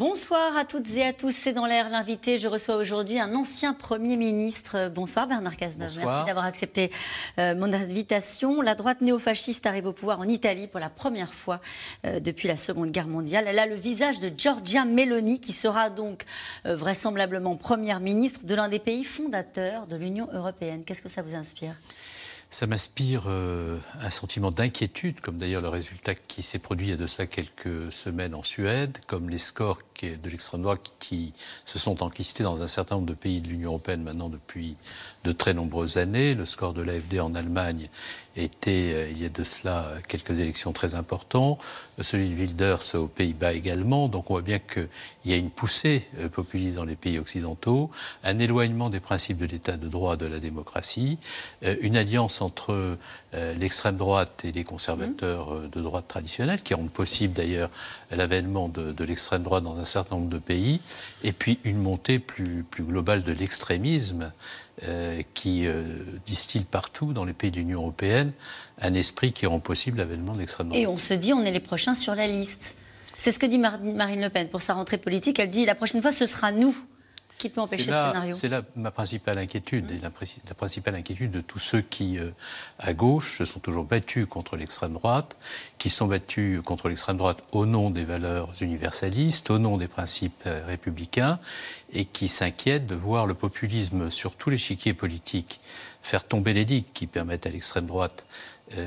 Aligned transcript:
Bonsoir 0.00 0.56
à 0.56 0.64
toutes 0.64 0.90
et 0.96 1.04
à 1.04 1.12
tous, 1.12 1.36
c'est 1.38 1.52
dans 1.52 1.66
l'air 1.66 1.90
l'invité. 1.90 2.38
Je 2.38 2.48
reçois 2.48 2.76
aujourd'hui 2.76 3.20
un 3.20 3.34
ancien 3.34 3.74
Premier 3.74 4.16
ministre. 4.16 4.88
Bonsoir 4.88 5.26
Bernard 5.26 5.58
Cazeneuve, 5.58 5.94
merci 5.94 6.24
d'avoir 6.24 6.46
accepté 6.46 6.90
euh, 7.36 7.54
mon 7.54 7.70
invitation. 7.70 8.62
La 8.62 8.74
droite 8.74 9.02
néofasciste 9.02 9.66
arrive 9.66 9.84
au 9.84 9.92
pouvoir 9.92 10.18
en 10.18 10.24
Italie 10.24 10.68
pour 10.68 10.80
la 10.80 10.88
première 10.88 11.34
fois 11.34 11.60
euh, 12.06 12.18
depuis 12.18 12.48
la 12.48 12.56
Seconde 12.56 12.92
Guerre 12.92 13.08
mondiale. 13.08 13.44
Elle 13.46 13.58
a 13.58 13.66
le 13.66 13.74
visage 13.74 14.20
de 14.20 14.32
Giorgia 14.34 14.86
Meloni 14.86 15.38
qui 15.38 15.52
sera 15.52 15.90
donc 15.90 16.24
euh, 16.64 16.76
vraisemblablement 16.76 17.56
Première 17.56 18.00
ministre 18.00 18.46
de 18.46 18.54
l'un 18.54 18.70
des 18.70 18.78
pays 18.78 19.04
fondateurs 19.04 19.86
de 19.86 19.96
l'Union 19.96 20.30
européenne. 20.32 20.82
Qu'est-ce 20.82 21.02
que 21.02 21.10
ça 21.10 21.20
vous 21.20 21.34
inspire? 21.34 21.74
Ça 22.50 22.66
m'inspire 22.66 23.24
euh, 23.28 23.78
un 24.00 24.10
sentiment 24.10 24.50
d'inquiétude, 24.50 25.20
comme 25.20 25.38
d'ailleurs 25.38 25.62
le 25.62 25.68
résultat 25.68 26.14
qui 26.14 26.42
s'est 26.42 26.58
produit 26.58 26.88
il 26.88 26.90
y 26.90 26.92
a 26.92 26.96
de 26.96 27.06
cela 27.06 27.26
quelques 27.26 27.92
semaines 27.92 28.34
en 28.34 28.42
Suède, 28.42 28.98
comme 29.06 29.30
les 29.30 29.38
scores 29.38 29.78
de 30.02 30.30
l'extrême 30.30 30.62
droite 30.62 30.94
qui 30.98 31.32
se 31.64 31.78
sont 31.78 32.02
enquistés 32.02 32.42
dans 32.42 32.62
un 32.62 32.68
certain 32.68 32.96
nombre 32.96 33.08
de 33.08 33.14
pays 33.14 33.40
de 33.40 33.48
l'Union 33.48 33.70
européenne 33.70 34.02
maintenant 34.02 34.28
depuis 34.28 34.76
de 35.24 35.32
très 35.32 35.54
nombreuses 35.54 35.96
années. 35.96 36.34
Le 36.34 36.46
score 36.46 36.72
de 36.72 36.82
l'AFD 36.82 37.20
en 37.20 37.34
Allemagne 37.34 37.88
était, 38.36 38.92
euh, 38.94 39.10
il 39.10 39.22
y 39.22 39.26
a 39.26 39.28
de 39.28 39.44
cela 39.44 39.86
quelques 40.08 40.40
élections 40.40 40.72
très 40.72 40.94
importantes, 40.94 41.60
celui 42.00 42.30
de 42.30 42.34
Wilders 42.34 42.94
aux 42.94 43.06
Pays-Bas 43.06 43.52
également. 43.52 44.08
Donc 44.08 44.30
on 44.30 44.34
voit 44.34 44.42
bien 44.42 44.58
qu'il 44.58 44.88
y 45.24 45.32
a 45.32 45.36
une 45.36 45.50
poussée 45.50 46.08
euh, 46.18 46.28
populiste 46.28 46.76
dans 46.76 46.84
les 46.84 46.96
pays 46.96 47.18
occidentaux, 47.18 47.90
un 48.24 48.38
éloignement 48.38 48.90
des 48.90 49.00
principes 49.00 49.38
de 49.38 49.46
l'état 49.46 49.76
de 49.76 49.88
droit, 49.88 50.16
de 50.16 50.26
la 50.26 50.38
démocratie, 50.38 51.18
une 51.62 51.96
alliance 51.96 52.40
entre 52.40 52.98
euh, 53.32 53.54
l'extrême 53.54 53.96
droite 53.96 54.44
et 54.44 54.50
les 54.50 54.64
conservateurs 54.64 55.54
euh, 55.54 55.68
de 55.70 55.80
droite 55.80 56.06
traditionnels, 56.08 56.62
qui 56.62 56.74
rendent 56.74 56.90
possible 56.90 57.32
d'ailleurs 57.32 57.70
l'avènement 58.10 58.68
de, 58.68 59.04
l'extrême 59.04 59.44
droite 59.44 59.62
dans 59.62 59.78
un 59.78 59.84
certain 59.84 60.16
nombre 60.16 60.28
de 60.28 60.38
pays, 60.38 60.80
et 61.22 61.32
puis 61.32 61.60
une 61.62 61.78
montée 61.78 62.18
plus, 62.18 62.64
globale 62.80 63.22
de 63.22 63.32
l'extrémisme 63.32 64.32
euh, 64.82 65.22
qui 65.34 65.68
distille 66.26 66.64
partout 66.64 67.12
dans 67.12 67.24
les 67.24 67.32
pays 67.32 67.52
de 67.52 67.58
l'Union 67.58 67.82
européenne 67.82 68.32
un 68.80 68.94
esprit 68.94 69.32
qui 69.32 69.46
rend 69.46 69.60
possible 69.60 69.98
l'avènement 69.98 70.32
de 70.32 70.40
l'extrême 70.40 70.68
droite. 70.68 70.82
Et 70.82 70.86
on 70.86 70.96
se 70.96 71.14
dit, 71.14 71.32
on 71.32 71.44
est 71.44 71.52
les 71.52 71.60
prochains 71.60 71.94
sur 71.94 72.16
la 72.16 72.26
liste. 72.26 72.78
C'est 73.16 73.32
ce 73.32 73.38
que 73.38 73.46
dit 73.46 73.58
Marine 73.58 74.22
Le 74.22 74.30
Pen 74.30 74.48
pour 74.48 74.62
sa 74.62 74.74
rentrée 74.74 74.98
politique. 74.98 75.38
Elle 75.38 75.50
dit, 75.50 75.66
la 75.66 75.74
prochaine 75.74 76.00
fois, 76.00 76.10
ce 76.10 76.26
sera 76.26 76.50
nous 76.52 76.74
qui 77.40 77.48
peut 77.48 77.60
empêcher 77.60 77.84
ce 77.84 77.90
scénario 77.90 78.34
C'est 78.34 78.48
là 78.48 78.62
ma 78.76 78.90
principale 78.90 79.38
inquiétude, 79.38 79.90
et 79.90 79.98
la, 79.98 80.10
principale 80.54 80.94
inquiétude 80.94 81.30
de 81.30 81.40
tous 81.40 81.58
ceux 81.58 81.80
qui, 81.80 82.18
euh, 82.18 82.30
à 82.78 82.92
gauche, 82.92 83.38
se 83.38 83.44
sont 83.46 83.60
toujours 83.60 83.84
battus 83.84 84.26
contre 84.28 84.56
l'extrême 84.56 84.92
droite, 84.92 85.36
qui 85.78 85.88
sont 85.88 86.06
battus 86.06 86.60
contre 86.62 86.88
l'extrême 86.88 87.16
droite 87.16 87.42
au 87.52 87.64
nom 87.64 87.90
des 87.90 88.04
valeurs 88.04 88.52
universalistes, 88.60 89.50
au 89.50 89.58
nom 89.58 89.78
des 89.78 89.88
principes 89.88 90.42
euh, 90.46 90.62
républicains, 90.66 91.38
et 91.92 92.04
qui 92.04 92.28
s'inquiètent 92.28 92.86
de 92.86 92.94
voir 92.94 93.26
le 93.26 93.34
populisme 93.34 94.10
sur 94.10 94.36
tous 94.36 94.50
les 94.50 94.58
chiquiers 94.58 94.94
politiques 94.94 95.60
faire 96.02 96.24
tomber 96.24 96.52
les 96.52 96.64
digues 96.64 96.92
qui 96.94 97.06
permettent 97.06 97.46
à 97.46 97.50
l'extrême 97.50 97.86
droite 97.86 98.24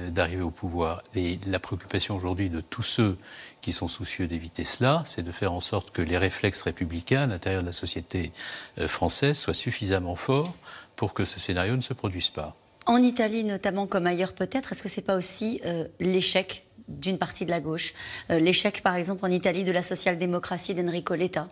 d'arriver 0.09 0.41
au 0.41 0.49
pouvoir. 0.49 1.03
Et 1.15 1.39
la 1.47 1.59
préoccupation 1.59 2.15
aujourd'hui 2.15 2.49
de 2.49 2.61
tous 2.61 2.83
ceux 2.83 3.17
qui 3.63 3.71
sont 3.71 3.87
soucieux 3.87 4.27
d'éviter 4.27 4.65
cela, 4.65 5.03
c'est 5.07 5.23
de 5.23 5.31
faire 5.31 5.53
en 5.53 5.61
sorte 5.61 5.91
que 5.91 6.01
les 6.01 6.17
réflexes 6.17 6.61
républicains 6.61 7.23
à 7.23 7.25
l'intérieur 7.25 7.61
de 7.61 7.67
la 7.67 7.73
société 7.73 8.33
euh, 8.77 8.89
française 8.89 9.37
soient 9.37 9.53
suffisamment 9.53 10.17
forts 10.17 10.53
pour 10.97 11.13
que 11.13 11.23
ce 11.23 11.39
scénario 11.39 11.75
ne 11.75 11.81
se 11.81 11.93
produise 11.93 12.29
pas. 12.29 12.55
En 12.85 13.01
Italie 13.01 13.45
notamment, 13.45 13.87
comme 13.87 14.05
ailleurs 14.05 14.33
peut-être, 14.33 14.73
est-ce 14.73 14.83
que 14.83 14.89
ce 14.89 14.99
n'est 14.99 15.05
pas 15.05 15.15
aussi 15.15 15.61
euh, 15.65 15.87
l'échec 16.01 16.65
d'une 16.89 17.17
partie 17.17 17.45
de 17.45 17.51
la 17.51 17.61
gauche 17.61 17.93
euh, 18.29 18.39
L'échec 18.39 18.83
par 18.83 18.95
exemple 18.95 19.25
en 19.25 19.31
Italie 19.31 19.63
de 19.63 19.71
la 19.71 19.81
social-démocratie 19.81 20.75
d'Enrico 20.75 21.15
Letta? 21.15 21.47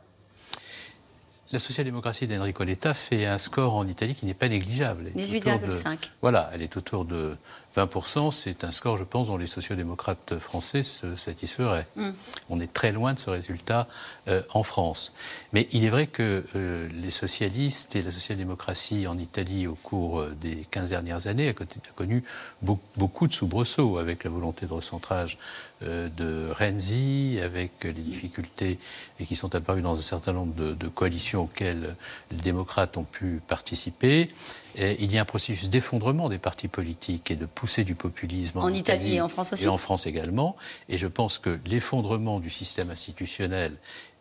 La 1.54 1.60
social-démocratie 1.60 2.28
d'Enrico 2.28 2.64
Letta 2.64 2.94
fait 2.94 3.26
un 3.26 3.38
score 3.38 3.76
en 3.76 3.86
Italie 3.86 4.16
qui 4.16 4.26
n'est 4.26 4.34
pas 4.34 4.48
négligeable. 4.48 5.12
18,5. 5.18 5.98
Voilà, 6.22 6.50
elle 6.54 6.62
est 6.62 6.78
autour 6.78 7.04
de 7.04 7.36
20%. 7.76 8.32
C'est 8.32 8.64
un 8.64 8.72
score, 8.72 8.98
je 8.98 9.04
pense, 9.04 9.28
dont 9.28 9.38
les 9.38 9.48
sociodémocrates 9.48 10.38
français 10.40 10.84
se 10.84 11.16
satisferaient. 11.16 11.88
Mm. 11.96 12.10
On 12.50 12.60
est 12.60 12.72
très 12.72 12.92
loin 12.92 13.14
de 13.14 13.20
ce 13.20 13.30
résultat 13.30 13.88
euh, 14.28 14.42
en 14.54 14.64
France. 14.64 15.14
Mais 15.54 15.68
il 15.72 15.86
est 15.86 15.90
vrai 15.90 16.08
que 16.08 16.44
euh, 16.56 16.90
les 17.02 17.12
socialistes 17.12 17.96
et 17.96 18.02
la 18.02 18.12
social-démocratie 18.12 19.08
en 19.08 19.18
Italie, 19.18 19.68
au 19.68 19.76
cours 19.76 20.22
euh, 20.22 20.36
des 20.40 20.68
15 20.72 20.90
dernières 20.90 21.28
années, 21.28 21.50
a, 21.50 21.54
connu 21.96 22.24
beaucoup 22.62 23.28
de 23.28 23.34
soubresauts 23.34 23.98
avec 23.98 24.24
la 24.24 24.30
volonté 24.30 24.66
de 24.66 24.74
recentrage 24.74 25.38
de 25.82 26.52
Renzi, 26.52 27.40
avec 27.44 27.84
les 27.84 27.94
difficultés 27.94 28.78
qui 29.26 29.36
sont 29.36 29.56
apparues 29.56 29.82
dans 29.82 29.98
un 29.98 30.04
certain 30.04 30.32
nombre 30.32 30.54
de, 30.54 30.74
de 30.74 30.88
coalitions 30.88 31.44
auxquelles 31.44 31.96
les 32.30 32.38
démocrates 32.38 32.98
ont 32.98 33.04
pu 33.04 33.42
participer 33.48 34.32
il 34.78 35.12
y 35.12 35.18
a 35.18 35.22
un 35.22 35.26
processus 35.26 35.70
d'effondrement 35.70 36.30
des 36.30 36.38
partis 36.38 36.68
politiques 36.68 37.32
et 37.32 37.36
de 37.36 37.46
poussée 37.46 37.84
du 37.84 37.96
populisme 37.96 38.60
en, 38.60 38.70
Italie, 38.70 39.16
et 39.16 39.22
en 39.22 39.30
France 39.30 39.54
aussi. 39.54 39.66
Et 39.66 39.68
en 39.68 39.78
France 39.78 40.08
également. 40.08 40.56
Et 40.90 40.98
je 40.98 41.08
pense 41.08 41.40
que 41.40 41.60
l'effondrement 41.66 42.40
du 42.40 42.50
système 42.50 42.90
institutionnel 42.90 43.74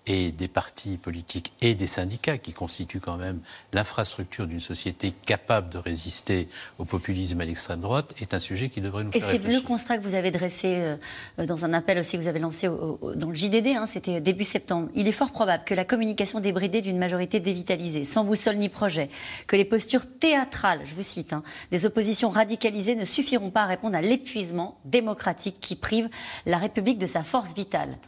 et 0.07 0.33
des 0.33 0.49
partis 0.49 0.97
politiques 0.97 1.53
et 1.61 1.75
des 1.75 1.87
syndicats 1.87 2.39
qui 2.39 2.53
constituent 2.53 3.01
quand 3.01 3.17
même 3.17 3.41
l'infrastructure 3.73 4.47
d'une 4.47 4.61
société 4.61 5.13
capable 5.13 5.69
de 5.71 5.79
résister 5.79 6.49
au 6.79 6.85
populisme 6.85 7.41
à 7.41 7.45
l'extrême 7.45 7.81
droite 7.81 8.15
est 8.21 8.35
un 8.35 8.41
sujet 8.41 8.71
qui 8.71 8.81
devrait 8.81 9.05
nous 9.05 9.13
faire 9.13 9.21
réfléchir. 9.21 9.49
Et 9.49 9.53
c'est 9.53 9.61
le 9.61 9.67
constat 9.67 9.99
que 9.99 10.03
vous 10.03 10.15
avez 10.15 10.31
dressé 10.31 10.97
euh, 11.39 11.47
dans 11.47 11.65
un 11.65 11.73
appel 11.73 11.99
aussi 11.99 12.17
que 12.17 12.23
vous 12.23 12.29
avez 12.29 12.39
lancé 12.39 12.67
dans 12.67 13.29
le 13.29 13.35
JDD, 13.35 13.69
hein, 13.69 13.87
c'était 13.87 14.21
début 14.21 14.45
septembre. 14.45 14.89
Il 14.95 15.07
est 15.07 15.13
fort 15.13 15.33
probable 15.33 15.65
que 15.65 15.75
la 15.75 15.85
communication 15.85 16.41
débridée 16.41 16.81
d'une 16.81 16.99
majorité 16.99 17.39
dévitalisée, 17.41 18.05
sans 18.05 18.25
boussole 18.25 18.57
ni 18.57 18.69
projet, 18.69 19.11
que 19.47 19.57
les 19.57 19.65
postures 19.65 20.07
théâtrales, 20.19 20.81
je 20.85 20.95
vous 20.95 21.03
cite, 21.03 21.33
hein, 21.33 21.43
des 21.71 21.87
oppositions 21.87 22.31
radicalisées 22.31 22.97
ne 22.97 23.05
suffiront 23.05 23.51
pas 23.51 23.63
à 23.63 23.67
répondre 23.67 23.97
à 23.97 24.01
l'épuisement 24.01 24.79
démocratique 24.85 25.59
qui 25.61 25.77
prive 25.77 26.09
la 26.47 26.59
République 26.59 26.99
de 26.99 27.07
sa 27.07 27.23
force 27.23 27.55
vitale. 27.55 27.99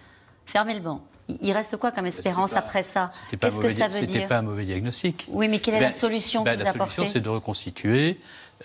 Fermez 0.47 0.75
le 0.75 0.81
banc. 0.81 1.03
Il 1.41 1.53
reste 1.53 1.77
quoi 1.77 1.93
comme 1.93 2.07
espérance 2.07 2.55
après 2.55 2.83
ça 2.83 3.11
Qu'est-ce 3.31 3.61
que 3.61 3.75
ça 3.75 3.89
veut 3.89 4.01
dire 4.01 4.09
C'était 4.09 4.27
pas 4.27 4.39
un 4.39 4.43
mauvais 4.43 4.65
diagnostic. 4.65 5.27
Oui, 5.29 5.49
mais 5.49 5.59
quelle 5.59 5.75
est 5.75 5.81
la 5.81 5.89
ben, 5.89 5.93
solution 5.93 6.43
ben, 6.43 6.57
que 6.57 6.61
vous 6.61 6.65
La 6.65 6.73
solution, 6.73 7.07
c'est 7.07 7.21
de 7.21 7.29
reconstituer 7.29 8.19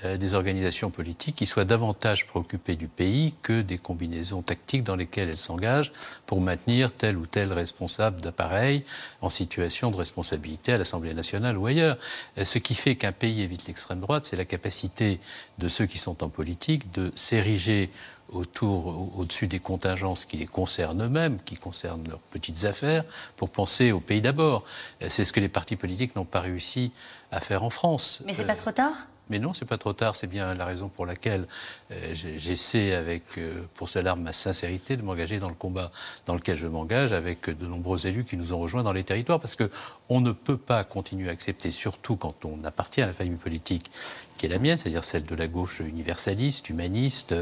euh, 0.06 0.18
des 0.18 0.36
organisations 0.36 0.92
politiques 0.92 1.36
qui 1.36 1.46
soient 1.48 1.66
davantage 1.66 2.28
préoccupées 2.28 2.76
du 2.76 2.88
pays 2.88 3.34
que 3.42 3.62
des 3.62 3.80
combinaisons 3.80 4.44
tactiques 4.44 4.84
dans 4.84 4.96
lesquelles 4.96 5.30
elles 5.30 5.38
s'engagent 5.38 5.92
pour 6.28 6.40
maintenir 6.40 6.92
tel 6.92 7.18
ou 7.18 7.26
tel 7.26 7.52
responsable 7.52 8.22
d'appareil 8.22 8.84
en 9.22 9.30
situation 9.30 9.90
de 9.90 9.98
responsabilité 9.98 10.74
à 10.74 10.78
l'Assemblée 10.78 11.16
nationale 11.16 11.58
ou 11.58 11.66
ailleurs. 11.66 11.98
Euh, 12.38 12.46
ce 12.46 12.60
qui 12.60 12.76
fait 12.76 12.96
qu'un 12.96 13.12
pays 13.12 13.42
évite 13.42 13.66
l'extrême 13.66 14.00
droite, 14.00 14.26
c'est 14.26 14.36
la 14.36 14.46
capacité 14.46 15.20
de 15.58 15.68
ceux 15.68 15.88
qui 15.88 15.98
sont 15.98 16.24
en 16.24 16.30
politique 16.30 16.92
de 16.92 17.12
s'ériger 17.16 17.90
autour, 18.30 19.18
au-dessus 19.18 19.48
des 19.48 19.60
contingences 19.60 20.26
qui 20.26 20.38
les 20.38 20.48
concernent 20.48 21.04
eux-mêmes, 21.04 21.40
qui 21.46 21.56
concernent 21.56 22.08
leurs 22.08 22.20
petites 22.20 22.57
affaires, 22.66 23.04
pour 23.36 23.50
penser 23.50 23.92
au 23.92 24.00
pays 24.00 24.22
d'abord. 24.22 24.64
C'est 25.08 25.26
ce 25.26 25.34
que 25.34 25.40
les 25.40 25.50
partis 25.50 25.76
politiques 25.76 26.16
n'ont 26.16 26.26
pas 26.26 26.42
réussi 26.42 26.92
à 27.32 27.40
faire 27.40 27.64
en 27.64 27.70
France. 27.70 28.24
Mais 28.26 28.34
c'est 28.34 28.46
pas 28.46 28.56
trop 28.56 28.72
tard? 28.72 28.94
Mais 29.30 29.40
non, 29.40 29.54
c'est 29.54 29.66
pas 29.66 29.78
trop 29.78 29.94
tard. 29.94 30.16
C'est 30.16 30.28
bien 30.28 30.54
la 30.54 30.66
raison 30.66 30.88
pour 30.88 31.06
laquelle 31.06 31.48
euh, 31.92 32.14
j'essaie, 32.14 32.94
avec, 32.94 33.24
euh, 33.38 33.66
pour 33.76 33.90
cela, 33.90 34.16
ma 34.16 34.32
sincérité, 34.32 34.96
de 34.96 35.02
m'engager 35.02 35.40
dans 35.40 35.50
le 35.50 35.56
combat 35.56 35.92
dans 36.26 36.34
lequel 36.34 36.58
je 36.58 36.68
m'engage, 36.68 37.12
avec 37.12 37.50
de 37.50 37.66
nombreux 37.68 38.08
élus 38.08 38.24
qui 38.24 38.38
nous 38.38 38.54
ont 38.54 38.60
rejoints 38.60 38.84
dans 38.84 38.94
les 38.94 39.04
territoires, 39.04 39.40
parce 39.40 39.56
que 39.56 39.70
on 40.10 40.22
ne 40.22 40.32
peut 40.32 40.58
pas 40.58 40.84
continuer 40.84 41.30
à 41.30 41.32
accepter, 41.32 41.72
surtout 41.72 42.16
quand 42.16 42.46
on 42.46 42.64
appartient 42.64 43.02
à 43.02 43.08
la 43.08 43.14
famille 43.14 43.36
politique 43.36 43.92
qui 44.38 44.46
est 44.46 44.50
la 44.50 44.60
mienne, 44.60 44.78
c'est-à-dire 44.78 45.04
celle 45.04 45.26
de 45.26 45.36
la 45.36 45.48
gauche 45.48 45.80
universaliste, 45.80 46.70
humaniste, 46.70 47.34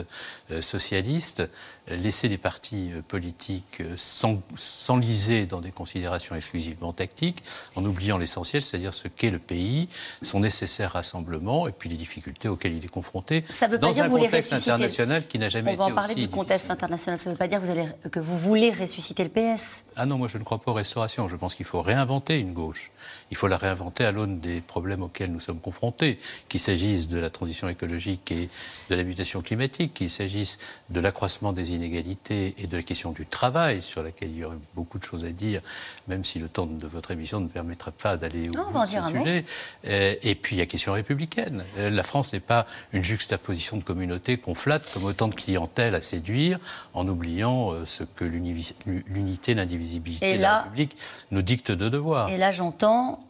euh, 0.52 0.62
socialiste, 0.62 1.44
laisser 1.88 2.28
les 2.28 2.38
partis 2.38 2.92
euh, 2.92 3.02
politiques 3.02 3.82
euh, 3.82 3.96
s'enliser 3.96 5.46
dans 5.46 5.60
des 5.60 5.72
considérations 5.72 6.36
exclusivement 6.36 6.94
tactiques, 6.94 7.44
en 7.76 7.86
oubliant 7.86 8.18
l'essentiel, 8.18 8.62
c'est-à-dire 8.62 8.94
ce 8.94 9.08
qu'est 9.08 9.30
le 9.30 9.40
pays, 9.40 9.90
son 10.22 10.40
nécessaire 10.40 10.94
rassemblement 10.94 11.68
et 11.68 11.72
puis 11.72 11.90
les 11.90 11.98
difficultés 11.98 12.48
auxquelles 12.48 12.74
il 12.74 12.84
est 12.84 12.90
confronté 12.90 13.44
ça 13.50 13.68
veut 13.68 13.78
dans 13.78 13.88
pas 13.88 13.94
dire 13.94 14.06
un 14.06 14.08
vous 14.08 14.18
contexte 14.18 14.54
international 14.54 15.28
qui 15.28 15.38
n'a 15.38 15.50
jamais 15.50 15.74
été 15.74 15.82
On 15.82 15.86
va 15.86 15.92
en 15.92 15.96
parler 15.96 16.16
du 16.16 16.30
contexte 16.30 16.72
international. 16.72 17.20
Ça 17.20 17.30
ne 17.30 17.36
veut 17.36 17.38
pas 17.38 17.48
dire 17.48 17.60
que 17.60 17.66
vous, 17.66 17.72
allez, 17.72 17.88
que 18.12 18.20
vous 18.20 18.38
voulez 18.38 18.72
ressusciter 18.72 19.24
le 19.24 19.30
PS 19.30 19.84
Ah 19.96 20.06
non, 20.06 20.18
moi 20.18 20.28
je 20.28 20.38
ne 20.38 20.44
crois 20.44 20.60
pas 20.60 20.72
aux 20.72 20.76
restaurations. 20.76 21.28
Je 21.28 21.36
pense 21.36 21.56
qu'il 21.56 21.66
faut 21.66 21.82
réinventer 21.82 22.40
une 22.40 22.54
gauche. 22.56 22.90
Il 23.30 23.38
faut 23.38 23.48
la 23.48 23.58
réinventer 23.58 24.04
à 24.06 24.12
l'aune 24.12 24.40
des 24.40 24.62
problèmes 24.62 25.04
auxquels 25.04 25.32
nous 25.32 25.40
sommes 25.40 25.60
confrontés, 25.60 26.18
qu'il 26.50 26.60
s'agisse 26.60 27.08
de 27.08 27.20
la 27.20 27.30
transition 27.30 27.70
écologique 27.70 28.32
et 28.32 28.50
de 28.90 28.96
la 28.96 29.04
mutation 29.04 29.42
climatique, 29.42 29.94
qu'il 29.94 30.10
s'agisse 30.10 30.58
de 30.90 31.00
l'accroissement 31.00 31.54
des 31.54 31.72
inégalités 31.72 32.56
et 32.58 32.66
de 32.66 32.78
la 32.78 32.84
question 32.84 33.12
du 33.12 33.26
travail, 33.28 33.84
sur 33.84 34.02
laquelle 34.02 34.32
il 34.32 34.38
y 34.38 34.46
aurait 34.46 34.58
beaucoup 34.74 34.98
de 34.98 35.04
choses 35.04 35.24
à 35.24 35.30
dire, 35.30 35.62
même 36.08 36.24
si 36.24 36.40
le 36.40 36.50
temps 36.50 36.66
de 36.66 36.88
votre 36.88 37.12
émission 37.12 37.40
ne 37.40 37.48
permettra 37.48 37.92
pas 37.92 38.18
d'aller 38.18 38.50
au 38.50 38.54
bout 38.54 38.86
de 38.86 38.90
ce 38.90 39.10
sujet. 39.10 39.46
Euh, 39.86 40.16
et 40.24 40.36
puis, 40.36 40.56
il 40.56 40.60
y 40.60 40.62
a 40.62 40.64
la 40.64 40.68
question 40.68 40.94
républicaine. 40.94 41.64
Euh, 41.78 41.90
la 41.90 42.04
France 42.04 42.34
n'est 42.34 42.40
pas 42.40 42.66
une 42.94 43.04
juxtaposition 43.04 43.78
de 43.78 43.84
communautés 43.84 44.38
qu'on 44.38 44.56
flatte 44.56 44.92
comme 44.94 45.04
autant 45.04 45.28
de 45.28 45.36
clientèle 45.36 45.94
à 45.96 46.02
séduire, 46.02 46.60
en 46.94 47.08
oubliant 47.08 47.72
euh, 47.72 47.86
ce 47.86 48.04
que 48.04 48.26
l'unité, 48.26 49.54
l'indivisibilité 49.54 50.38
de 50.38 50.42
la 50.42 50.62
République 50.62 50.98
nous 51.32 51.42
dicte 51.42 51.72
de 51.72 51.90
devoir. 51.90 52.30
Et 52.30 52.38
là, 52.38 52.45
j'entends 52.52 53.26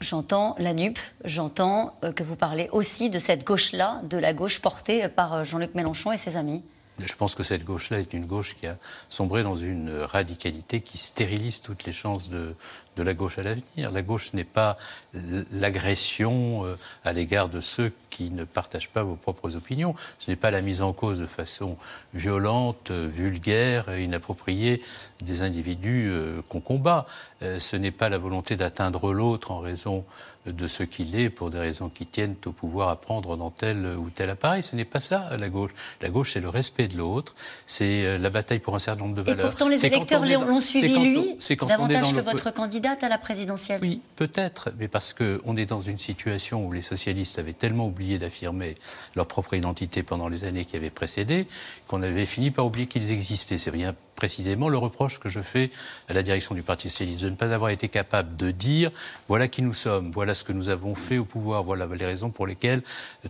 J'entends 0.00 0.54
la 0.58 0.72
NUP, 0.72 0.98
j'entends 1.26 1.94
euh, 2.04 2.12
que 2.12 2.22
vous 2.22 2.34
parlez 2.34 2.70
aussi 2.72 3.10
de 3.10 3.18
cette 3.18 3.44
gauche-là, 3.44 4.00
de 4.04 4.16
la 4.16 4.32
gauche 4.32 4.60
portée 4.60 5.06
par 5.08 5.34
euh, 5.34 5.44
Jean-Luc 5.44 5.74
Mélenchon 5.74 6.10
et 6.10 6.16
ses 6.16 6.38
amis. 6.38 6.62
Je 7.06 7.14
pense 7.14 7.34
que 7.34 7.42
cette 7.42 7.64
gauche-là 7.64 8.00
est 8.00 8.14
une 8.14 8.24
gauche 8.24 8.56
qui 8.58 8.66
a 8.66 8.76
sombré 9.10 9.42
dans 9.42 9.56
une 9.56 9.90
radicalité 10.00 10.80
qui 10.80 10.96
stérilise 10.96 11.60
toutes 11.60 11.84
les 11.84 11.92
chances 11.92 12.30
de, 12.30 12.54
la 12.96 13.14
gauche 13.14 13.38
à 13.38 13.42
l'avenir. 13.42 13.90
La 13.92 14.02
gauche 14.02 14.34
n'est 14.34 14.44
pas 14.44 14.76
l'agression 15.52 16.66
euh, 16.66 16.76
à 17.04 17.12
l'égard 17.12 17.48
de 17.48 17.60
ceux 17.60 17.92
qui 18.10 18.30
ne 18.30 18.44
partagent 18.44 18.90
pas 18.90 19.02
vos 19.02 19.16
propres 19.16 19.56
opinions. 19.56 19.94
Ce 20.18 20.30
n'est 20.30 20.36
pas 20.36 20.50
la 20.50 20.60
mise 20.60 20.82
en 20.82 20.92
cause 20.92 21.20
de 21.20 21.26
façon 21.26 21.76
violente, 22.12 22.90
vulgaire, 22.90 23.98
inappropriée 23.98 24.82
des 25.22 25.42
individus 25.42 26.08
euh, 26.10 26.42
qu'on 26.48 26.60
combat. 26.60 27.06
Euh, 27.42 27.58
ce 27.58 27.76
n'est 27.76 27.90
pas 27.90 28.08
la 28.08 28.18
volonté 28.18 28.56
d'atteindre 28.56 29.12
l'autre 29.12 29.50
en 29.50 29.60
raison 29.60 30.04
de 30.46 30.66
ce 30.66 30.82
qu'il 30.82 31.16
est 31.16 31.28
pour 31.28 31.50
des 31.50 31.58
raisons 31.58 31.90
qui 31.90 32.06
tiennent 32.06 32.34
au 32.46 32.52
pouvoir 32.52 32.88
à 32.88 32.96
prendre 32.96 33.36
dans 33.36 33.50
tel 33.50 33.86
ou 33.98 34.08
tel 34.08 34.30
appareil. 34.30 34.62
Ce 34.62 34.74
n'est 34.74 34.86
pas 34.86 35.00
ça, 35.00 35.28
la 35.38 35.48
gauche. 35.50 35.70
La 36.00 36.08
gauche, 36.08 36.32
c'est 36.32 36.40
le 36.40 36.48
respect 36.48 36.88
de 36.88 36.96
l'autre, 36.96 37.34
c'est 37.66 38.18
la 38.18 38.30
bataille 38.30 38.58
pour 38.58 38.74
un 38.74 38.78
certain 38.78 39.02
nombre 39.02 39.16
de 39.16 39.20
valeurs. 39.20 39.46
Et 39.46 39.48
pourtant, 39.48 39.68
les 39.68 39.84
électeurs 39.84 40.24
l'ont 40.24 40.60
suivi, 40.60 40.94
lui, 40.98 41.36
davantage 41.66 42.14
que 42.14 42.20
votre 42.20 42.50
candidat 42.52 42.96
à 43.02 43.08
la 43.10 43.18
présidentielle 43.18 43.80
Oui, 43.82 44.00
peut-être, 44.16 44.70
mais 44.78 44.88
parce 44.88 45.12
qu'on 45.12 45.56
est 45.56 45.66
dans 45.66 45.80
une 45.80 45.98
situation 45.98 46.66
où 46.66 46.72
les 46.72 46.82
socialistes 46.82 47.38
avaient 47.38 47.52
tellement 47.52 47.86
oublié 47.88 47.99
d'affirmer 48.18 48.74
leur 49.14 49.26
propre 49.26 49.54
identité 49.54 50.02
pendant 50.02 50.28
les 50.28 50.44
années 50.44 50.64
qui 50.64 50.76
avaient 50.76 50.90
précédé 50.90 51.46
qu'on 51.86 52.02
avait 52.02 52.26
fini 52.26 52.50
par 52.50 52.66
oublier 52.66 52.86
qu'ils 52.86 53.10
existaient. 53.10 53.58
C'est 53.58 53.70
bien 53.70 53.94
précisément 54.16 54.68
le 54.68 54.78
reproche 54.78 55.18
que 55.18 55.28
je 55.28 55.40
fais 55.40 55.70
à 56.08 56.12
la 56.12 56.22
direction 56.22 56.54
du 56.54 56.62
Parti 56.62 56.90
socialiste 56.90 57.22
de 57.22 57.30
ne 57.30 57.36
pas 57.36 57.52
avoir 57.52 57.70
été 57.70 57.88
capable 57.88 58.36
de 58.36 58.50
dire 58.50 58.90
voilà 59.28 59.48
qui 59.48 59.62
nous 59.62 59.72
sommes, 59.72 60.10
voilà 60.10 60.34
ce 60.34 60.44
que 60.44 60.52
nous 60.52 60.68
avons 60.68 60.94
fait 60.94 61.18
au 61.18 61.24
pouvoir, 61.24 61.62
voilà 61.62 61.86
les 61.86 62.06
raisons 62.06 62.30
pour 62.30 62.46
lesquelles, 62.46 62.82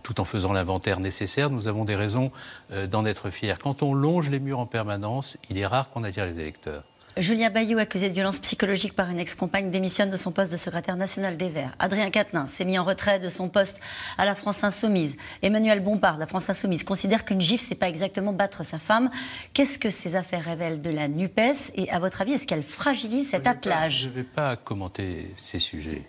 tout 0.03 0.19
en 0.19 0.25
faisant 0.25 0.53
l'inventaire 0.53 0.99
nécessaire, 0.99 1.49
nous 1.49 1.67
avons 1.67 1.85
des 1.85 1.95
raisons 1.95 2.31
euh, 2.71 2.87
d'en 2.87 3.05
être 3.05 3.29
fiers. 3.29 3.55
Quand 3.61 3.83
on 3.83 3.93
longe 3.93 4.29
les 4.29 4.39
murs 4.39 4.59
en 4.59 4.65
permanence, 4.65 5.37
il 5.49 5.57
est 5.57 5.65
rare 5.65 5.89
qu'on 5.89 6.03
attire 6.03 6.25
les 6.25 6.39
électeurs. 6.39 6.83
Julien 7.17 7.49
Bayou, 7.49 7.77
accusé 7.77 8.07
de 8.07 8.13
violence 8.13 8.39
psychologique 8.39 8.93
par 8.93 9.09
une 9.09 9.19
ex-compagne, 9.19 9.69
démissionne 9.69 10.09
de 10.09 10.15
son 10.15 10.31
poste 10.31 10.49
de 10.49 10.57
secrétaire 10.57 10.95
national 10.95 11.35
des 11.35 11.49
Verts. 11.49 11.75
Adrien 11.77 12.09
Quatennens 12.09 12.49
s'est 12.49 12.63
mis 12.63 12.79
en 12.79 12.85
retrait 12.85 13.19
de 13.19 13.27
son 13.27 13.49
poste 13.49 13.81
à 14.17 14.23
la 14.23 14.33
France 14.33 14.63
Insoumise. 14.63 15.17
Emmanuel 15.41 15.81
Bompard, 15.81 16.17
la 16.17 16.25
France 16.25 16.49
Insoumise, 16.49 16.85
considère 16.85 17.25
qu'une 17.25 17.41
gifle, 17.41 17.65
c'est 17.67 17.75
pas 17.75 17.89
exactement 17.89 18.31
battre 18.31 18.63
sa 18.63 18.79
femme. 18.79 19.11
Qu'est-ce 19.53 19.77
que 19.77 19.89
ces 19.89 20.15
affaires 20.15 20.45
révèlent 20.45 20.81
de 20.81 20.89
la 20.89 21.09
NUPES? 21.09 21.73
Et 21.75 21.91
à 21.91 21.99
votre 21.99 22.21
avis, 22.21 22.33
est-ce 22.33 22.47
qu'elle 22.47 22.63
fragilise 22.63 23.31
cet 23.31 23.45
attelage? 23.45 23.99
Je 24.03 24.07
ne 24.07 24.13
vais 24.13 24.23
pas 24.23 24.55
commenter 24.55 25.33
ces 25.35 25.59
sujets. 25.59 26.03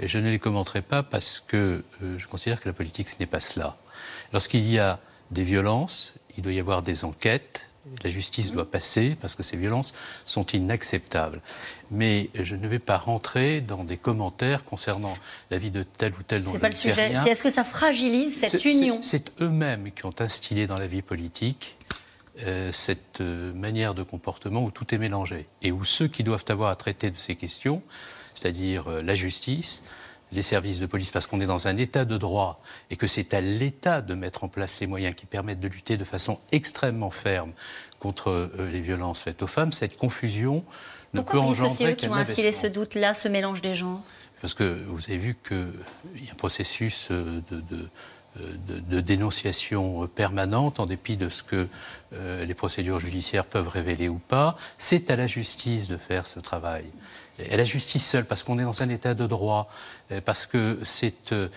Et 0.00 0.08
je 0.08 0.18
ne 0.18 0.30
les 0.30 0.40
commenterai 0.40 0.82
pas 0.82 1.04
parce 1.04 1.38
que 1.38 1.84
euh, 2.02 2.18
je 2.18 2.26
considère 2.26 2.60
que 2.60 2.68
la 2.68 2.72
politique, 2.72 3.08
ce 3.08 3.20
n'est 3.20 3.26
pas 3.26 3.40
cela. 3.40 3.76
Lorsqu'il 4.32 4.68
y 4.68 4.80
a 4.80 4.98
des 5.30 5.44
violences, 5.44 6.14
il 6.36 6.42
doit 6.42 6.52
y 6.52 6.60
avoir 6.60 6.82
des 6.82 7.04
enquêtes, 7.04 7.68
la 8.04 8.10
justice 8.10 8.52
doit 8.52 8.70
passer 8.70 9.16
parce 9.20 9.34
que 9.34 9.42
ces 9.42 9.56
violences 9.56 9.94
sont 10.24 10.46
inacceptables. 10.46 11.40
Mais 11.90 12.30
je 12.34 12.54
ne 12.54 12.68
vais 12.68 12.78
pas 12.78 12.98
rentrer 12.98 13.60
dans 13.60 13.84
des 13.84 13.96
commentaires 13.96 14.64
concernant 14.64 15.14
la 15.50 15.58
vie 15.58 15.70
de 15.70 15.82
tel 15.82 16.12
ou 16.12 16.22
tel 16.22 16.42
dont 16.42 16.52
C'est 16.52 16.58
pas 16.58 16.68
le 16.68 16.74
sujet. 16.74 17.14
C'est 17.22 17.30
est-ce 17.30 17.42
que 17.42 17.50
ça 17.50 17.64
fragilise 17.64 18.38
cette 18.40 18.64
union 18.64 19.00
C'est 19.02 19.32
eux-mêmes 19.40 19.90
qui 19.92 20.04
ont 20.04 20.14
instillé 20.18 20.66
dans 20.66 20.76
la 20.76 20.86
vie 20.86 21.02
politique 21.02 21.78
euh, 22.46 22.70
cette 22.70 23.20
euh, 23.20 23.52
manière 23.52 23.94
de 23.94 24.04
comportement 24.04 24.62
où 24.62 24.70
tout 24.70 24.94
est 24.94 24.98
mélangé 24.98 25.48
et 25.60 25.72
où 25.72 25.84
ceux 25.84 26.06
qui 26.06 26.22
doivent 26.22 26.44
avoir 26.48 26.70
à 26.70 26.76
traiter 26.76 27.10
de 27.10 27.16
ces 27.16 27.34
questions, 27.34 27.82
c'est-à-dire 28.32 28.86
euh, 28.86 29.00
la 29.02 29.16
justice, 29.16 29.82
les 30.32 30.42
services 30.42 30.80
de 30.80 30.86
police 30.86 31.10
parce 31.10 31.26
qu'on 31.26 31.40
est 31.40 31.46
dans 31.46 31.68
un 31.68 31.76
état 31.76 32.04
de 32.04 32.16
droit 32.16 32.60
et 32.90 32.96
que 32.96 33.06
c'est 33.06 33.34
à 33.34 33.40
l'État 33.40 34.00
de 34.00 34.14
mettre 34.14 34.44
en 34.44 34.48
place 34.48 34.80
les 34.80 34.86
moyens 34.86 35.14
qui 35.14 35.26
permettent 35.26 35.60
de 35.60 35.68
lutter 35.68 35.96
de 35.96 36.04
façon 36.04 36.38
extrêmement 36.52 37.10
ferme 37.10 37.52
contre 37.98 38.30
euh, 38.30 38.68
les 38.70 38.80
violences 38.80 39.20
faites 39.22 39.42
aux 39.42 39.46
femmes, 39.46 39.72
cette 39.72 39.96
confusion 39.96 40.64
ne 41.14 41.22
peut 41.22 41.38
engendrer 41.38 41.94
qu'un 41.94 41.94
qui 41.94 42.08
ont 42.08 42.14
instillé 42.14 42.52
ce 42.52 42.66
doute-là, 42.66 43.14
ce 43.14 43.28
mélange 43.28 43.62
des 43.62 43.74
genres? 43.74 44.02
Parce 44.40 44.54
que 44.54 44.84
vous 44.86 45.02
avez 45.08 45.18
vu 45.18 45.36
qu'il 45.46 46.24
y 46.24 46.28
a 46.28 46.32
un 46.32 46.36
processus 46.36 47.08
euh, 47.10 47.42
de, 47.50 47.60
de, 47.60 47.88
de 48.78 49.00
dénonciation 49.00 50.06
permanente, 50.06 50.78
en 50.78 50.86
dépit 50.86 51.16
de 51.16 51.28
ce 51.28 51.42
que 51.42 51.66
euh, 52.12 52.44
les 52.44 52.54
procédures 52.54 53.00
judiciaires 53.00 53.44
peuvent 53.44 53.68
révéler 53.68 54.08
ou 54.08 54.18
pas. 54.18 54.56
C'est 54.76 55.10
à 55.10 55.16
la 55.16 55.26
justice 55.26 55.88
de 55.88 55.96
faire 55.96 56.26
ce 56.26 56.38
travail 56.38 56.84
et 57.38 57.56
la 57.56 57.64
justice 57.64 58.08
seule, 58.08 58.24
parce 58.24 58.42
qu'on 58.42 58.58
est 58.58 58.64
dans 58.64 58.82
un 58.82 58.88
état 58.88 59.14
de 59.14 59.26
droit, 59.26 59.70
euh, 60.10 60.20
parce 60.20 60.46
que 60.46 60.80
c'est 60.84 61.32
euh, 61.32 61.48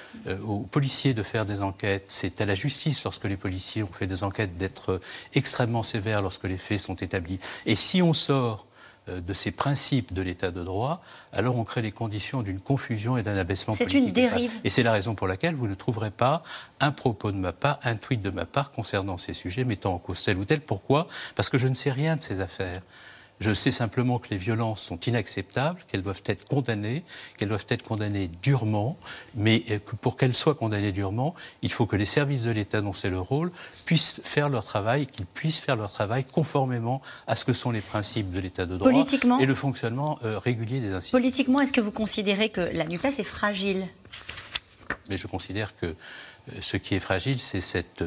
aux 0.43 0.59
policiers 0.59 1.13
de 1.13 1.23
faire 1.23 1.45
des 1.45 1.61
enquêtes, 1.61 2.05
c'est 2.07 2.41
à 2.41 2.45
la 2.45 2.55
justice, 2.55 3.03
lorsque 3.03 3.25
les 3.25 3.37
policiers 3.37 3.83
ont 3.83 3.91
fait 3.91 4.07
des 4.07 4.23
enquêtes, 4.23 4.57
d'être 4.57 5.01
extrêmement 5.33 5.83
sévères 5.83 6.21
lorsque 6.21 6.45
les 6.45 6.57
faits 6.57 6.79
sont 6.79 6.95
établis. 6.95 7.39
Et 7.65 7.75
si 7.75 8.01
on 8.01 8.13
sort 8.13 8.65
euh, 9.09 9.19
de 9.19 9.33
ces 9.33 9.49
principes 9.49 10.13
de 10.13 10.21
l'état 10.21 10.51
de 10.51 10.63
droit, 10.63 11.01
alors 11.33 11.55
on 11.55 11.63
crée 11.63 11.81
les 11.81 11.91
conditions 11.91 12.43
d'une 12.43 12.59
confusion 12.59 13.17
et 13.17 13.23
d'un 13.23 13.35
abaissement 13.35 13.73
politique. 13.73 13.99
C'est 13.99 14.07
une 14.07 14.13
dérive. 14.13 14.51
Et 14.63 14.69
c'est 14.69 14.83
la 14.83 14.91
raison 14.91 15.15
pour 15.15 15.27
laquelle 15.27 15.55
vous 15.55 15.67
ne 15.67 15.73
trouverez 15.73 16.11
pas 16.11 16.43
un 16.79 16.91
propos 16.91 17.31
de 17.31 17.37
ma 17.37 17.51
part, 17.51 17.79
un 17.83 17.95
tweet 17.95 18.21
de 18.21 18.29
ma 18.29 18.45
part 18.45 18.71
concernant 18.71 19.17
ces 19.17 19.33
sujets 19.33 19.63
mettant 19.63 19.95
en 19.95 19.97
cause 19.97 20.23
tel 20.23 20.37
ou 20.37 20.45
tel. 20.45 20.61
Pourquoi? 20.61 21.07
Parce 21.35 21.49
que 21.49 21.57
je 21.57 21.67
ne 21.67 21.73
sais 21.73 21.89
rien 21.89 22.15
de 22.15 22.21
ces 22.21 22.41
affaires. 22.41 22.83
Je 23.41 23.55
sais 23.55 23.71
simplement 23.71 24.19
que 24.19 24.29
les 24.29 24.37
violences 24.37 24.83
sont 24.83 24.99
inacceptables, 24.99 25.81
qu'elles 25.87 26.03
doivent 26.03 26.21
être 26.27 26.47
condamnées, 26.47 27.03
qu'elles 27.37 27.49
doivent 27.49 27.65
être 27.69 27.81
condamnées 27.81 28.29
durement, 28.43 28.97
mais 29.33 29.63
euh, 29.71 29.79
que 29.79 29.95
pour 29.95 30.15
qu'elles 30.15 30.35
soient 30.35 30.53
condamnées 30.53 30.91
durement, 30.91 31.33
il 31.63 31.71
faut 31.71 31.87
que 31.87 31.95
les 31.95 32.05
services 32.05 32.43
de 32.43 32.51
l'État 32.51 32.81
dont 32.81 32.93
c'est 32.93 33.09
le 33.09 33.19
rôle 33.19 33.51
puissent 33.85 34.21
faire 34.23 34.47
leur 34.47 34.63
travail, 34.63 35.07
qu'ils 35.07 35.25
puissent 35.25 35.57
faire 35.57 35.75
leur 35.75 35.91
travail 35.91 36.23
conformément 36.23 37.01
à 37.25 37.35
ce 37.35 37.43
que 37.43 37.53
sont 37.53 37.71
les 37.71 37.81
principes 37.81 38.31
de 38.31 38.39
l'État 38.39 38.67
de 38.67 38.77
droit 38.77 38.91
et 38.91 39.45
le 39.47 39.55
fonctionnement 39.55 40.19
euh, 40.23 40.37
régulier 40.37 40.79
des 40.79 40.93
institutions. 40.93 41.17
Politiquement, 41.17 41.61
est-ce 41.61 41.73
que 41.73 41.81
vous 41.81 41.91
considérez 41.91 42.49
que 42.49 42.61
la 42.61 42.85
NUPES 42.85 43.17
est 43.17 43.23
fragile? 43.23 43.87
Mais 45.09 45.17
je 45.17 45.25
considère 45.25 45.75
que 45.77 45.95
ce 46.59 46.77
qui 46.77 46.95
est 46.95 46.99
fragile, 46.99 47.39
c'est 47.39 47.61
cette 47.61 48.03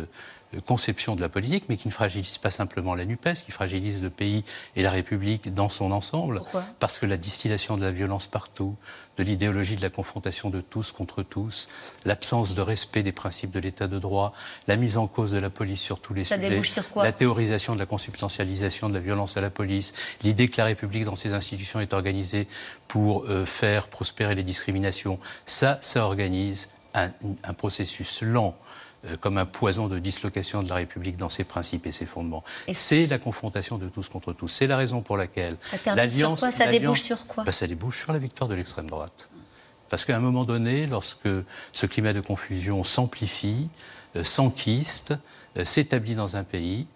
conception 0.60 1.16
de 1.16 1.20
la 1.20 1.28
politique, 1.28 1.64
mais 1.68 1.76
qui 1.76 1.88
ne 1.88 1.92
fragilise 1.92 2.38
pas 2.38 2.50
simplement 2.50 2.94
la 2.94 3.04
NUPES, 3.04 3.34
qui 3.44 3.52
fragilise 3.52 4.02
le 4.02 4.10
pays 4.10 4.44
et 4.76 4.82
la 4.82 4.90
République 4.90 5.52
dans 5.54 5.68
son 5.68 5.92
ensemble. 5.92 6.42
parce 6.78 6.98
que 6.98 7.06
la 7.06 7.16
distillation 7.16 7.76
de 7.76 7.82
la 7.82 7.90
violence 7.90 8.26
partout, 8.26 8.76
de 9.16 9.22
l'idéologie 9.22 9.76
de 9.76 9.82
la 9.82 9.90
confrontation 9.90 10.50
de 10.50 10.60
tous 10.60 10.92
contre 10.92 11.22
tous, 11.22 11.68
l'absence 12.04 12.54
de 12.54 12.62
respect 12.62 13.02
des 13.02 13.12
principes 13.12 13.50
de 13.50 13.60
l'état 13.60 13.86
de 13.86 13.98
droit, 13.98 14.32
la 14.66 14.76
mise 14.76 14.96
en 14.96 15.06
cause 15.06 15.32
de 15.32 15.38
la 15.38 15.50
police 15.50 15.80
sur 15.80 16.00
tous 16.00 16.14
les 16.14 16.24
sujets, 16.24 16.60
la 16.96 17.12
théorisation 17.12 17.74
de 17.74 17.78
la 17.78 17.86
consubstantialisation 17.86 18.88
de 18.88 18.94
la 18.94 19.00
violence 19.00 19.36
à 19.36 19.40
la 19.40 19.50
police, 19.50 19.94
l'idée 20.22 20.48
que 20.48 20.56
la 20.58 20.64
République 20.64 21.04
dans 21.04 21.16
ses 21.16 21.32
institutions 21.32 21.80
est 21.80 21.92
organisée 21.92 22.48
pour 22.88 23.24
euh, 23.24 23.44
faire 23.44 23.88
prospérer 23.88 24.34
les 24.34 24.42
discriminations, 24.42 25.18
ça, 25.46 25.78
ça 25.80 26.04
organise 26.04 26.68
un, 26.94 27.10
un 27.42 27.54
processus 27.54 28.08
lent 28.24 28.56
euh, 29.06 29.14
comme 29.20 29.38
un 29.38 29.46
poison 29.46 29.86
de 29.86 29.98
dislocation 29.98 30.62
de 30.62 30.68
la 30.68 30.76
République 30.76 31.16
dans 31.16 31.28
ses 31.28 31.44
principes 31.44 31.86
et 31.86 31.92
ses 31.92 32.06
fondements. 32.06 32.42
C'est 32.72 33.06
la 33.06 33.18
confrontation 33.18 33.76
de 33.76 33.88
tous 33.88 34.08
contre 34.08 34.32
tous. 34.32 34.48
C'est 34.48 34.66
la 34.66 34.76
raison 34.76 35.02
pour 35.02 35.16
laquelle 35.16 35.56
l'alliance. 35.86 36.48
Ça 36.50 36.66
débouche 36.66 37.02
sur 37.02 37.26
quoi? 37.26 37.44
Bah, 37.44 37.52
Ça 37.52 37.66
débouche 37.66 37.98
sur 37.98 38.12
la 38.12 38.18
victoire 38.18 38.48
de 38.48 38.54
l'extrême 38.54 38.88
droite. 38.88 39.28
Parce 39.90 40.04
qu'à 40.04 40.16
un 40.16 40.20
moment 40.20 40.44
donné, 40.44 40.86
lorsque 40.86 41.28
ce 41.72 41.86
climat 41.86 42.14
de 42.14 42.20
confusion 42.20 42.82
s'amplifie, 42.82 43.68
euh, 44.16 44.24
s'enquiste, 44.24 45.14
euh, 45.58 45.64
s'établit 45.64 46.14
dans 46.14 46.36
un 46.36 46.44
pays, 46.44 46.86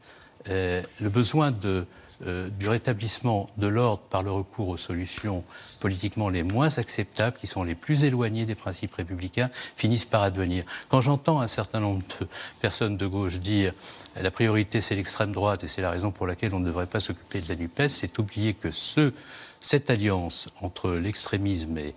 le 0.46 1.10
besoin 1.10 1.50
de 1.50 1.84
euh, 2.26 2.48
du 2.50 2.68
rétablissement 2.68 3.48
de 3.58 3.68
l'ordre 3.68 4.02
par 4.10 4.24
le 4.24 4.32
recours 4.32 4.66
aux 4.68 4.76
solutions 4.76 5.44
politiquement 5.78 6.28
les 6.28 6.42
moins 6.42 6.76
acceptables, 6.76 7.36
qui 7.38 7.46
sont 7.46 7.62
les 7.62 7.76
plus 7.76 8.02
éloignées 8.02 8.44
des 8.44 8.56
principes 8.56 8.94
républicains, 8.94 9.50
finissent 9.76 10.04
par 10.04 10.22
advenir. 10.22 10.64
Quand 10.88 11.00
j'entends 11.00 11.40
un 11.40 11.46
certain 11.46 11.78
nombre 11.78 12.02
de 12.20 12.26
personnes 12.60 12.96
de 12.96 13.06
gauche 13.06 13.38
dire 13.38 13.72
la 14.20 14.32
priorité 14.32 14.80
c'est 14.80 14.96
l'extrême 14.96 15.30
droite 15.30 15.62
et 15.62 15.68
c'est 15.68 15.80
la 15.80 15.90
raison 15.90 16.10
pour 16.10 16.26
laquelle 16.26 16.54
on 16.54 16.58
ne 16.58 16.66
devrait 16.66 16.86
pas 16.86 16.98
s'occuper 16.98 17.40
de 17.40 17.48
la 17.48 17.54
NUPES, 17.54 17.88
c'est 17.88 18.18
oublier 18.18 18.54
que 18.54 18.70
cette 19.60 19.88
alliance 19.88 20.52
entre 20.60 20.90
l'extrémisme 20.90 21.78
et 21.78 21.94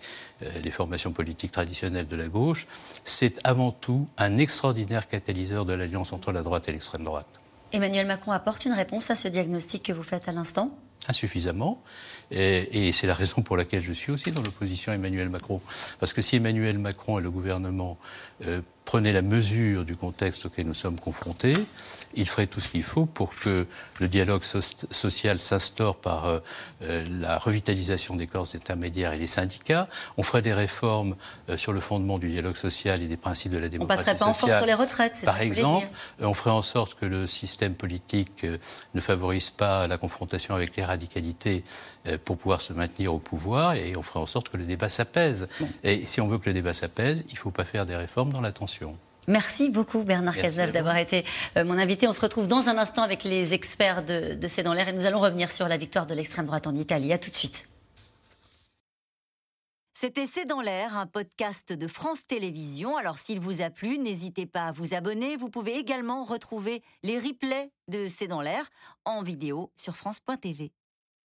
les 0.63 0.71
formations 0.71 1.13
politiques 1.13 1.51
traditionnelles 1.51 2.07
de 2.07 2.15
la 2.15 2.27
gauche, 2.27 2.67
c'est 3.05 3.39
avant 3.43 3.71
tout 3.71 4.07
un 4.19 4.37
extraordinaire 4.37 5.09
catalyseur 5.09 5.65
de 5.65 5.73
l'alliance 5.73 6.13
entre 6.13 6.31
la 6.31 6.43
droite 6.43 6.69
et 6.69 6.71
l'extrême 6.71 7.03
droite. 7.03 7.40
Emmanuel 7.71 8.07
Macron 8.07 8.31
apporte 8.31 8.65
une 8.65 8.73
réponse 8.73 9.09
à 9.09 9.15
ce 9.15 9.27
diagnostic 9.27 9.83
que 9.83 9.93
vous 9.93 10.03
faites 10.03 10.27
à 10.27 10.31
l'instant 10.31 10.77
Insuffisamment. 11.07 11.81
Et, 12.29 12.91
c'est 12.91 13.07
la 13.07 13.15
raison 13.15 13.41
pour 13.41 13.57
laquelle 13.57 13.81
je 13.81 13.91
suis 13.91 14.11
aussi 14.11 14.31
dans 14.31 14.41
l'opposition 14.41 14.91
à 14.91 14.95
Emmanuel 14.95 15.29
Macron. 15.29 15.59
Parce 15.99 16.13
que 16.13 16.21
si 16.21 16.35
Emmanuel 16.35 16.77
Macron 16.77 17.17
et 17.17 17.21
le 17.23 17.31
gouvernement 17.31 17.97
euh, 18.45 18.61
prenaient 18.91 19.13
la 19.13 19.21
mesure 19.21 19.85
du 19.85 19.95
contexte 19.95 20.45
auquel 20.45 20.67
nous 20.67 20.73
sommes 20.73 20.99
confrontés, 20.99 21.55
ils 22.15 22.27
feraient 22.27 22.47
tout 22.47 22.59
ce 22.59 22.67
qu'il 22.67 22.83
faut 22.83 23.05
pour 23.05 23.33
que 23.33 23.65
le 24.01 24.07
dialogue 24.09 24.43
social 24.43 25.39
s'instaure 25.39 25.95
par 25.95 26.25
euh, 26.25 26.39
euh, 26.81 27.05
la 27.09 27.37
revitalisation 27.37 28.17
des 28.17 28.27
corps 28.27 28.49
intermédiaires 28.53 29.13
et 29.13 29.17
les 29.17 29.27
syndicats. 29.27 29.87
On 30.17 30.23
ferait 30.23 30.41
des 30.41 30.53
réformes 30.53 31.15
sur 31.55 31.71
le 31.71 31.79
fondement 31.79 32.19
du 32.19 32.27
dialogue 32.31 32.57
social 32.57 33.01
et 33.01 33.07
des 33.07 33.15
principes 33.15 33.53
de 33.53 33.59
la 33.59 33.69
démocratie 33.69 34.01
sociale. 34.01 34.17
On 34.17 34.19
passerait 34.19 34.25
pas 34.25 34.29
en 34.29 34.33
force 34.33 34.57
sur 34.57 34.65
les 34.65 34.73
retraites, 34.73 35.21
Par 35.23 35.39
exemple, 35.39 35.87
on 36.19 36.33
ferait 36.33 36.49
en 36.49 36.61
sorte 36.61 36.95
que 36.95 37.05
le 37.05 37.27
système 37.27 37.75
politique 37.75 38.45
ne 38.93 38.99
favorise 38.99 39.51
pas 39.51 39.87
la 39.87 39.97
confrontation 39.97 40.53
avec 40.53 40.75
les 40.75 40.83
radicalités 40.83 41.63
pour 42.25 42.37
pouvoir 42.37 42.59
se 42.59 42.73
maintenir 42.73 43.13
au 43.13 43.19
pouvoir 43.19 43.75
et 43.75 43.95
on 43.95 44.01
ferait 44.01 44.19
en 44.19 44.25
sorte 44.25 44.49
que 44.49 44.57
le 44.57 44.65
débat 44.65 44.89
s'apaise. 44.89 45.47
Et 45.85 46.03
si 46.07 46.19
on 46.19 46.27
veut 46.27 46.39
que 46.39 46.49
le 46.49 46.53
débat 46.53 46.73
s'apaise, 46.73 47.23
il 47.29 47.33
ne 47.35 47.39
faut 47.39 47.51
pas 47.51 47.63
faire 47.63 47.85
des 47.85 47.95
réformes 47.95 48.33
dans 48.33 48.41
Merci 49.27 49.69
beaucoup 49.69 50.03
Bernard 50.03 50.35
Cazeneuve 50.35 50.71
d'avoir 50.71 50.97
été 50.97 51.25
euh, 51.55 51.63
mon 51.63 51.77
invité. 51.77 52.07
On 52.07 52.13
se 52.13 52.21
retrouve 52.21 52.47
dans 52.47 52.69
un 52.69 52.77
instant 52.77 53.03
avec 53.03 53.23
les 53.23 53.53
experts 53.53 54.03
de, 54.03 54.33
de 54.33 54.47
C'est 54.47 54.63
dans 54.63 54.73
l'air 54.73 54.89
et 54.89 54.93
nous 54.93 55.05
allons 55.05 55.19
revenir 55.19 55.51
sur 55.51 55.67
la 55.67 55.77
victoire 55.77 56.07
de 56.07 56.15
l'extrême 56.15 56.47
droite 56.47 56.65
en 56.65 56.75
Italie. 56.75 57.13
A 57.13 57.19
tout 57.19 57.29
de 57.29 57.35
suite. 57.35 57.67
C'était 59.93 60.25
C'est 60.25 60.45
dans 60.45 60.61
l'air, 60.61 60.97
un 60.97 61.05
podcast 61.05 61.73
de 61.73 61.87
France 61.87 62.25
Télévisions. 62.25 62.97
Alors 62.97 63.19
s'il 63.19 63.39
vous 63.39 63.61
a 63.61 63.69
plu, 63.69 63.99
n'hésitez 63.99 64.47
pas 64.47 64.63
à 64.63 64.71
vous 64.71 64.95
abonner. 64.95 65.35
Vous 65.35 65.49
pouvez 65.49 65.75
également 65.77 66.23
retrouver 66.23 66.81
les 67.03 67.19
replays 67.19 67.69
de 67.87 68.07
C'est 68.07 68.27
dans 68.27 68.41
l'air 68.41 68.67
en 69.05 69.21
vidéo 69.21 69.71
sur 69.75 69.95
France.tv. 69.95 70.71